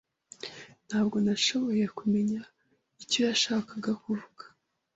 Ntabwo 0.87 1.15
nashoboye 1.25 1.85
kumenya 1.97 2.41
icyo 3.03 3.19
yashakaga 3.29 3.91
kuvuga. 4.03 4.43